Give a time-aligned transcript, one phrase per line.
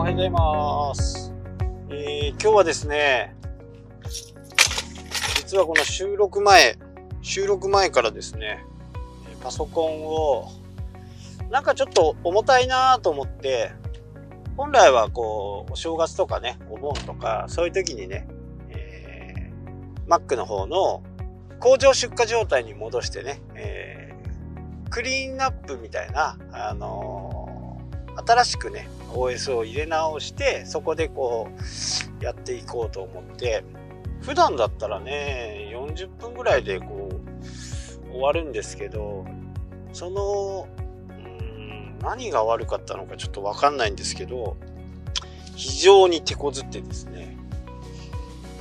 [0.00, 1.34] おはようございます。
[1.90, 3.36] えー、今日はですね、
[5.36, 6.78] 実はこの収録前、
[7.20, 8.64] 収録前からですね、
[9.42, 10.52] パソコンを、
[11.50, 13.72] なんかちょっと重たいなと思って、
[14.56, 18.26] 本来はこう、お正月とかね、お盆とか、そういう時にね、
[18.70, 21.02] えー、Mac の方の
[21.58, 27.39] 工場出荷状態に戻してね、えー、クリーンアップみたいな、あのー、
[28.16, 31.48] 新しくね、OS を入れ直して、そこでこ
[32.20, 33.64] う、やっていこうと思って、
[34.22, 37.08] 普段だったらね、40分ぐらいでこ
[38.08, 39.24] う、終わるんですけど、
[39.92, 40.68] その、
[41.08, 44.56] うん何が悪かったのかちょっとわかんないんですけど、
[45.56, 47.36] 非常に手こずってですね、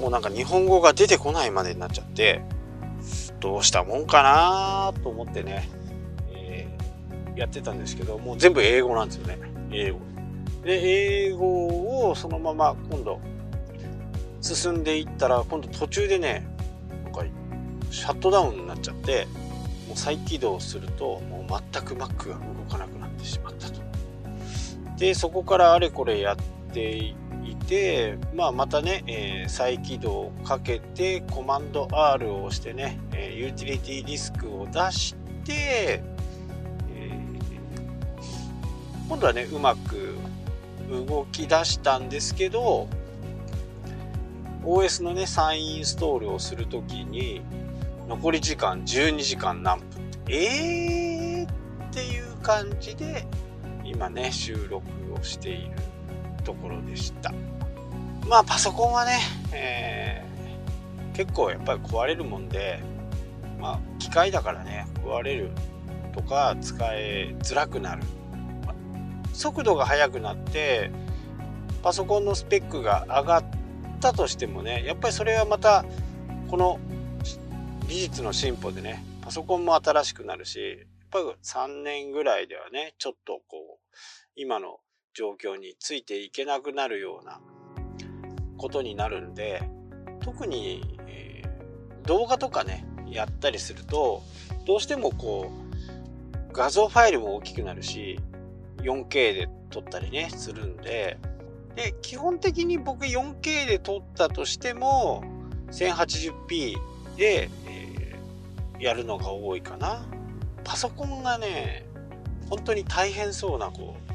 [0.00, 2.42] もうなんか日本語が出てこないまでになっちゃって、
[3.40, 5.68] どうしたもんかなと思ってね、
[7.36, 9.38] やってたんですけど、もう全部英語なんですよね。
[9.70, 10.00] 英語。
[10.64, 13.20] で、英語をそのまま今度
[14.40, 16.46] 進んでいったら、今度途中でね、
[17.04, 17.24] なんか
[17.90, 19.26] シャットダウンになっちゃって、
[19.88, 23.80] もう再起動すると、もう全く Mac が動かなくなってしまったと。
[24.96, 27.14] で、そこからあれこれやってい
[27.66, 36.02] て、まあ、またね、えー、再起動をかけてコマンド R を押してね、え、ユーティリティディスクを出して、
[39.12, 40.16] 今度はねうまく
[40.88, 42.88] 動き出したんですけど
[44.64, 47.42] OS のね再インストールをするときに
[48.08, 49.86] 残り時間12時間何分
[50.30, 53.26] えーっていう感じで
[53.84, 55.76] 今ね収録をしている
[56.42, 57.34] ところでした。
[58.26, 59.20] まあパソコンはね、
[59.52, 62.80] えー、結構やっぱり壊れるもんで、
[63.60, 65.50] まあ機械だからね、壊れる
[66.14, 68.02] とか使えづらくなる。
[69.32, 70.90] 速度が速くなって、
[71.82, 73.44] パソコンのスペックが上がっ
[74.00, 75.84] たとしてもね、やっぱりそれはまた、
[76.50, 76.78] この
[77.88, 83.96] 技術の進歩でね、パソコンも新しくなるし、やっぱり3年ぐらいではね、ちょっとこう、
[84.34, 84.78] 今の
[85.14, 87.40] 状況についていけなくなるような
[88.56, 89.62] ことになるんで
[90.20, 94.22] 特に、えー、動画とかねやったりすると
[94.66, 98.18] どうしてもこう画像ファイルも大きくなるし
[98.82, 101.18] 4K で撮ったりねするんで。
[101.74, 105.24] で基本的に僕 4K で撮ったとしても
[105.70, 106.74] 1080p
[107.16, 110.04] で、えー、やるのが多いかな。
[110.64, 111.86] パソコンがね
[112.50, 114.12] 本当に大変そうなこう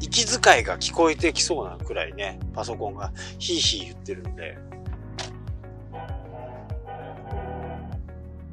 [0.00, 3.12] 息遣いが聞こえてきそうなくらいね、パソコンが。
[3.38, 4.58] ヒーヒー言ってるんで。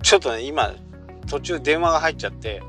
[0.02, 0.74] ちょっとね、今、
[1.28, 2.62] 途中電話が入っちゃって、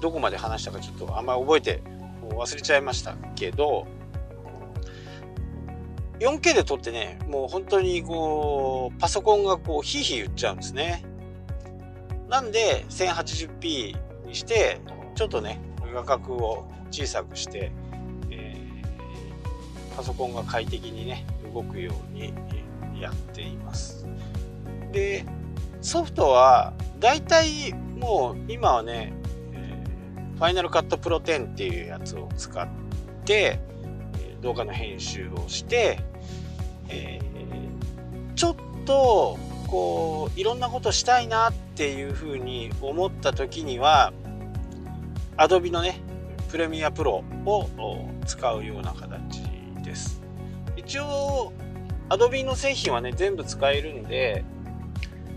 [0.00, 1.82] どこまで話したかちょっとあんまり覚えて、
[2.30, 3.86] 忘れちゃいましたけど、
[6.20, 11.04] 4K で撮ってね、もう本当にこう、パソコンがこう、ヒーヒー言っちゃうんですね。
[12.28, 14.80] なんで、1080p にして、
[15.14, 15.60] ちょっとね、
[15.92, 17.72] 画角を小さくして、
[19.96, 22.32] パソコンが快適にね動くように
[23.00, 24.06] やっています
[24.92, 25.24] で
[25.80, 32.68] ソフトはだいたいもう今はね、ァイナルカットプロ10っていうやつを使っ
[33.24, 33.58] て
[34.42, 36.00] 動画の編集をして、
[36.88, 39.38] えー、ちょっと
[39.68, 44.12] こういろんなことしたいなっていうふうに思った時には
[45.36, 46.00] Adobe のね
[46.50, 47.68] プレミアプロを
[48.26, 49.42] 使うような形
[49.82, 50.22] です。
[50.76, 51.52] 一応
[52.10, 54.44] Adobe の製品はね全部使えるんで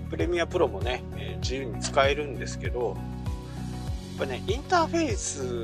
[0.10, 1.04] プレミアプロもね、
[1.42, 2.96] 自由に使えるんですけど
[4.18, 5.60] ぱねインターフェース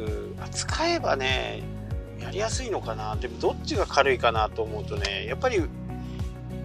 [0.51, 1.63] 使えばね
[2.19, 3.15] やりやすいのかな。
[3.15, 5.69] でもどっちが軽いかなと思うとねやっぱりフ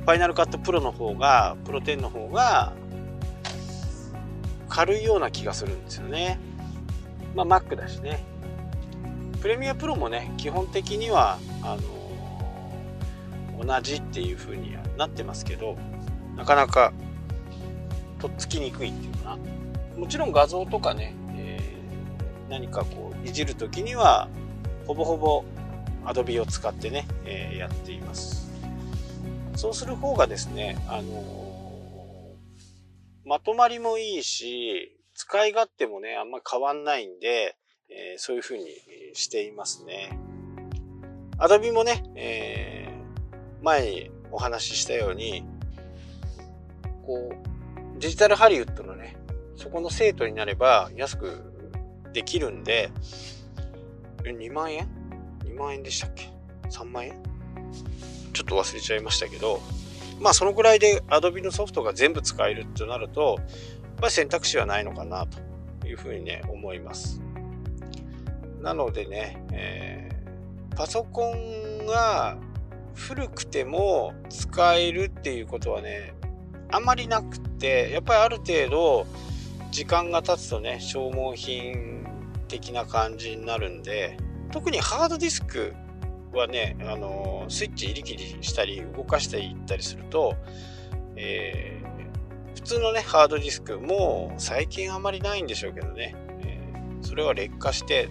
[0.06, 2.73] ァイナルカットプロの方がプロ10の方が
[4.69, 6.38] 軽いような気がするんですよね。
[7.35, 8.25] まあ Mac だしね。
[9.41, 11.76] プレミアプロもね基本的にはあ
[13.58, 15.76] の同じっていう風にはなってますけど
[16.37, 16.93] なかなか
[18.20, 19.38] とっつきにくいっていうかな。
[19.96, 21.14] もちろん画像とかね、
[22.49, 24.29] 何かこういじる時には
[24.87, 25.45] ほぼほぼ
[26.05, 28.49] Adobe を使ってね、えー、やっています。
[29.56, 37.56] そうする方がですねあのー、まとまりもいいし使い勝手もねあんま変わんないんで、
[37.91, 38.67] えそういう風に
[39.15, 40.19] していますね。
[41.39, 42.89] Adobe もね、え
[43.62, 45.44] 前にお話ししたように、
[47.06, 49.17] こう、デジタルハリウッドのね、
[49.56, 51.48] そこの生徒になれば安く
[52.19, 52.91] できるんで、
[54.25, 54.88] 2万円
[55.44, 56.32] ?2 万円でしたっけ
[56.69, 57.23] ？3万円？
[58.32, 59.61] ちょっと忘れちゃいましたけど、
[60.19, 63.38] まあそのぐらいで Adobe のソフトが全部使えるってなると、
[64.00, 67.20] まあ選択肢はないのかなというふうにね、思います。
[68.61, 72.37] なのでね、えー、パソコンが
[72.94, 76.15] 古くても使えるっていうことはね、
[76.73, 79.06] あんまりなくって、やっぱりある程度
[79.70, 81.98] 時間が経つとね、消耗品
[82.49, 84.17] 的な感じになるんで、
[84.50, 85.75] 特にハードディスク
[86.33, 90.35] はね、あのスイッチ入り切りしたり動かしていったりすると、
[91.17, 98.09] えー、普通のね、ハードディスクも最近あまりないんでしょうけどね、えー、それは劣化して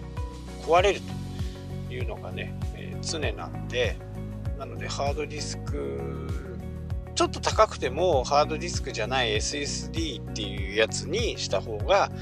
[0.62, 1.00] 壊れる
[1.88, 3.98] というのがね、えー、常なんで、
[4.58, 6.28] なのでハードディスク、
[7.14, 12.12] ちょっと高くてもハードディスクじゃない SSD っていうやつにした方が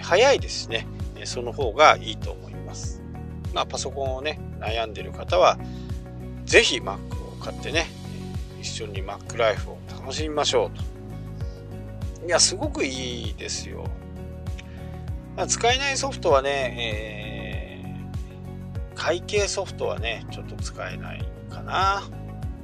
[0.00, 0.86] 早いですしね、
[1.26, 3.02] その方がいいと思います。
[3.52, 5.58] まあ、パソコンをね、悩んでる方は、
[6.44, 7.86] ぜひ Mac を買ってね、
[8.60, 12.26] 一緒に Mac ライフを楽しみましょうと。
[12.26, 13.84] いや、すごくいいですよ。
[15.48, 22.02] 使えないソフトはね、えー、会計ソフトはね、ちょっと使えないかな。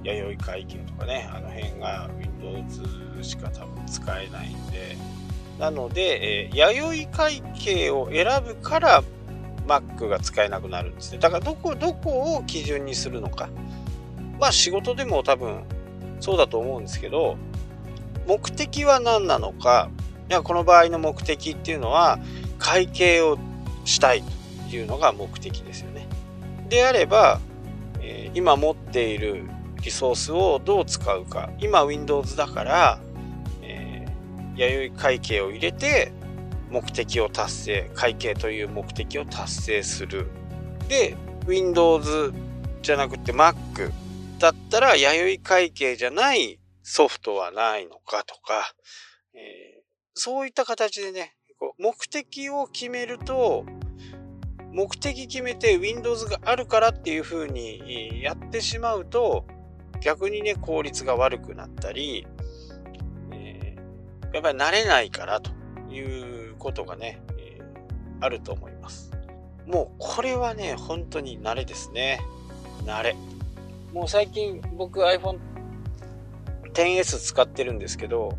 [0.03, 2.09] 弥生会計とかね、あの辺が
[2.41, 4.97] Windows しか多分使えないんで、
[5.61, 9.05] なので、えー、弥生会計を選ぶから
[9.69, 11.19] Mac が使えなくなるんですね。
[11.19, 13.51] だからどこ、どこを基準にするのか。
[14.41, 15.63] まあ仕事でも多分
[16.19, 17.37] そうだと思うんですけど、
[18.27, 19.91] 目的は何なのか。
[20.31, 22.19] いや、この場合の目的っていうのは、
[22.59, 23.39] 会計を
[23.85, 24.23] したい
[24.71, 26.07] というのが目的ですよね。
[26.71, 27.39] であれば、
[28.01, 29.45] えー、今持っている
[29.83, 31.51] リソースをどう使うか。
[31.59, 33.01] 今 Windows だから、
[34.69, 36.13] 弥生会計を入れて、
[36.71, 40.29] 目的を達成会計という目的を達成する。
[40.89, 41.17] で
[41.47, 42.33] Windows
[42.83, 43.55] じゃなくて Mac
[44.39, 48.73] だったら弥生会計じゃないソフトはないのかとか、
[49.35, 49.83] えー、
[50.15, 53.65] そういった形でねこう目的を決めると
[54.73, 59.45] 目的決めて Windows があるからっていう風にやってしまうと
[60.01, 62.27] 逆にね効率が悪くなったり、
[64.33, 65.51] やっぱり慣れないからと
[65.91, 66.01] い
[66.51, 69.11] うことがね、えー、あると思います。
[69.67, 72.21] もうこれはね、本当に慣れですね。
[72.85, 73.17] 慣れ。
[73.93, 75.39] もう最近僕 iPhone
[76.73, 78.37] XS 使ってるんですけど、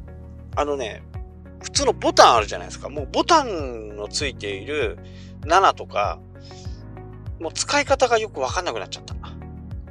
[0.55, 1.03] あのね、
[1.61, 2.89] 普通のボタンあるじゃないですか。
[2.89, 4.97] もうボタンのついている
[5.41, 6.19] 7とか、
[7.39, 9.15] もう使い方がよくわかんなくなっちゃった。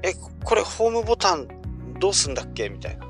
[0.03, 0.15] え、
[0.45, 1.49] これホームボタン
[1.99, 2.69] どうすんだっけ？
[2.71, 3.07] みたいな。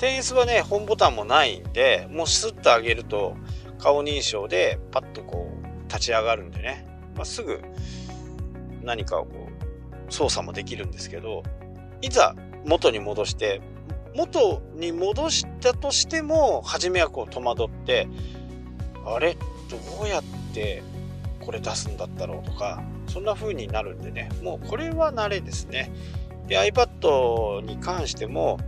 [0.00, 3.36] 10S はね、ホームボタンもないんで、もうスッと上げると、
[3.76, 6.86] 顔認証でパッとこう立ち上がるんでね、
[7.16, 7.60] まあ、すぐ
[8.82, 9.48] 何かをこ
[10.08, 11.42] う操作もできるんですけど
[12.00, 13.60] いざ元に戻して
[14.14, 18.08] 元に戻したとしても初めはこう戸惑って
[19.04, 19.34] あれ？
[19.34, 20.22] どうやっ
[20.54, 20.82] て
[21.40, 24.30] これ出すんだったろうとかそんな風になるんでね。
[24.42, 25.92] もうこれは慣れですね。
[26.46, 28.58] で iPad に関しても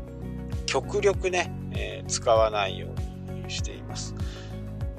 [0.76, 2.88] 極力ね、えー、使わないよ
[3.28, 4.14] うにしています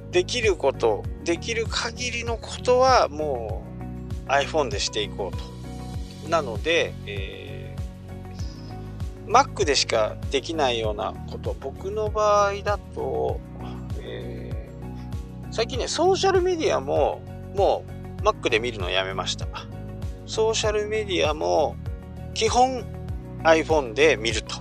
[0.10, 3.63] できること、できる限りのことはも
[4.25, 6.29] う iPhone でしていこうと。
[6.29, 13.39] なので、えー、Mac でしかできないようなこと、僕の場合だと、
[14.01, 17.22] えー、最近ね、ソーシャルメディアも
[17.55, 17.84] も
[18.19, 19.48] う Mac で見るのやめました。
[20.25, 21.75] ソーシャルメディアも
[22.34, 22.84] 基本
[23.43, 24.56] iPhone で見ると。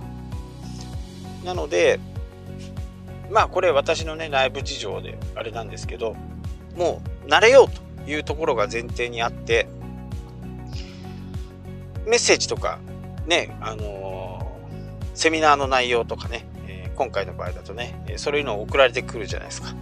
[1.47, 1.99] なので、
[3.31, 6.15] まあこれ私のね内部事情であれなんですけど
[6.75, 9.67] もう慣れようというところが前提にあって
[12.05, 12.79] メッセージとか
[13.25, 19.73] ねあのー、セミナーの内容とかね、えー、今回の場合だとねそういうのを送られてくるじゃないですか。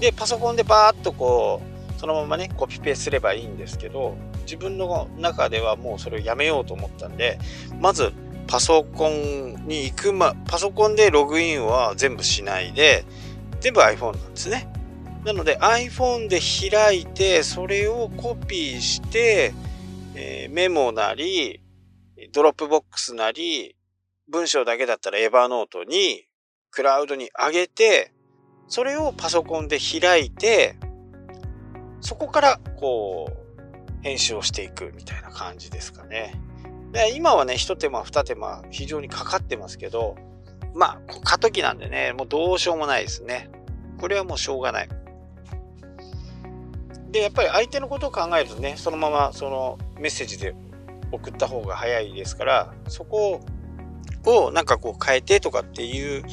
[0.00, 1.60] でパソコンでバーッとこ
[1.96, 7.38] うそのままねコピペすればいいんですけど自分の中ではもうそれをやめようと思ったんで
[7.78, 8.12] まず
[8.50, 13.04] パソコンに行くま、パソコンでログインは全部しないで、
[13.60, 14.68] 全部 iPhone なんですね。
[15.24, 19.54] なので iPhone で開いて、それをコピーして、
[20.16, 21.62] えー、メモなり、
[22.32, 23.76] Dropbox なり、
[24.28, 26.24] 文章だけだったら Evernote に、
[26.72, 28.12] クラウドに上げて、
[28.66, 30.74] それをパソコンで開いて、
[32.00, 36.34] そこからこう、編集をしていくみたいな感じですかね。
[36.92, 40.16] で今はね、一手間二手間非常にかかってますけど、
[40.74, 43.50] まあ、過渡期なんでね、もうどうしようもないですね。
[43.98, 44.88] これはもうしょうがない。
[47.10, 50.54] で、やっぱり相手のことを考えるとね、そのままそのメッセージで
[51.12, 53.40] 送った方が早いですから、そこ
[54.24, 56.24] をなんかこう変えてとかっていう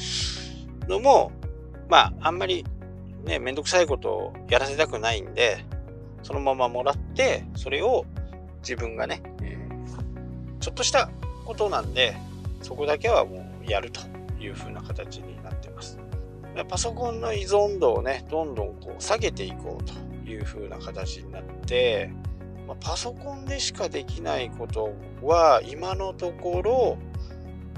[0.87, 1.31] のも、
[1.89, 2.65] まあ、あんまり
[3.23, 5.65] ね、めんどくさいことをやらせたくないんで、
[6.23, 8.05] そのままもらって、それを
[8.59, 9.21] 自分がね、
[10.67, 11.09] ちょっとした
[11.45, 12.17] ことなんで、
[12.61, 14.01] そこだけはもうやると
[14.37, 15.97] いう風な形になってます。
[16.67, 19.93] パソコンの依存度をね、どんどんこう下げていこうと
[20.29, 22.11] いう風な形になって、
[22.67, 26.97] まあ、パソコンでしかできないことは今のところ、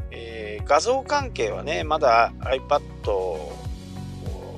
[0.10, 2.82] えー、画像関係はねまだ iPad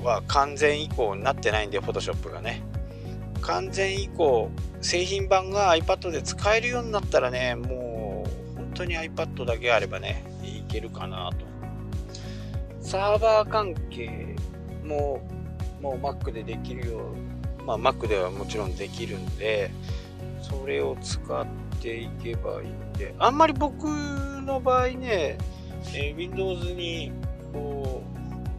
[0.06, 2.64] は完全移行になってないんで Photoshop がね
[3.42, 7.81] 完全移行製品版が iPad で使えるようになったらねもう
[8.82, 11.46] 当に iPad だけあればねいけるかなと
[12.82, 14.36] サーバー関係
[14.84, 15.22] も
[15.82, 17.12] もう Mac でできるよ
[17.60, 19.72] うまあ Mac ではもちろんできるんで
[20.42, 21.46] それを使っ
[21.80, 25.38] ていけばいいんで、あんまり僕の場合ね、
[25.94, 27.12] えー、Windows に
[27.54, 28.04] こ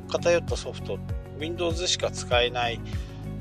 [0.08, 0.98] う偏ったソフト、
[1.38, 2.80] Windows しか使えない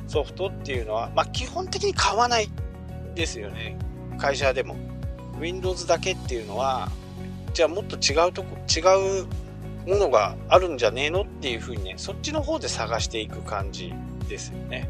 [0.07, 2.49] ソフトっていうのは、まあ、基本的に買わない
[3.13, 3.77] ですよね。
[4.17, 4.90] 会社でも。
[5.41, 6.89] Windows だけっていうのは、
[7.53, 8.79] じゃあもっと違うとこ、違
[9.21, 9.25] う
[9.89, 13.93] ものがあるんじゃねえのっていうふうにね、そっちの方で探していく感じ
[14.29, 14.89] ですよね。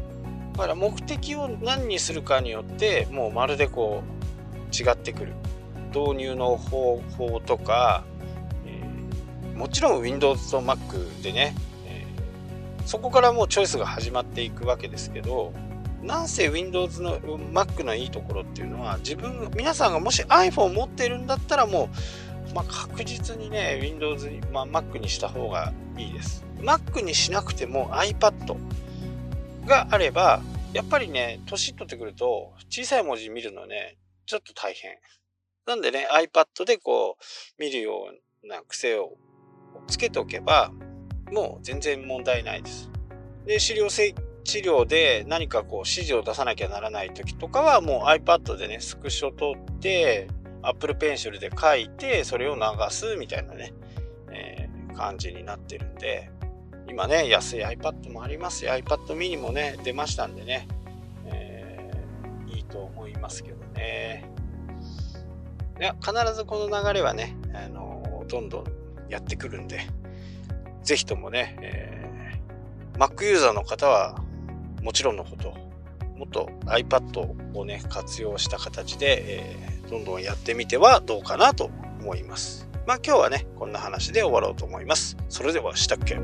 [0.52, 5.32] だから目的を何にするかによってもうまるでこう違ってくる
[5.94, 8.04] 導入の方法とか、
[8.66, 11.54] えー、もちろん Windows と Mac でね、
[11.86, 15.52] えー、そこからもうチョイスが始まっていくわけですけど
[16.02, 21.88] なんせ Windows の Mac のいいところっていうのは自分皆さんがもし iPhone 持ってるんだったらも
[22.50, 28.56] う、まあ、確実にね Windows に、まあ、Mac にした方がいいです Mac にしなくても iPad
[29.66, 30.40] があれば、
[30.72, 34.96] やっぱりね、年取ってくると、小さい文字見るのね、ちょっと大変。
[35.66, 38.08] なんでね、iPad でこう、見るよ
[38.44, 39.16] うな癖を
[39.88, 40.72] つけておけば、
[41.30, 42.90] もう全然問題ないです。
[43.46, 43.90] で、資料
[44.44, 50.28] 治療で何かこう指示を出さなきゃならない時とかはもう iPad でね、スクショ取って、
[50.62, 53.72] Apple Pencil で書いて、それを流すみたいなね、
[54.30, 56.30] えー、感じになってるんで、
[56.88, 58.72] 今ね、安い iPad もありますよ。
[58.72, 60.68] iPad mini もね、出ましたんでね、
[61.26, 64.28] えー、いいと思いますけどね。
[65.80, 68.64] いや、必ずこの流れはね、あのどんどん
[69.08, 69.80] やってくるんで、
[70.82, 74.21] ぜひともね、えー、Mac ユーザーの方は
[74.82, 75.54] もちろんのこと、
[76.16, 81.70] もっと iPad をね、活用した形で、えー、どんどんやってみてはどうかなと
[82.00, 82.68] 思います。
[82.86, 85.16] まあ今日はね、こんな話で終わろうと思います。
[85.28, 86.18] それではしたっけ？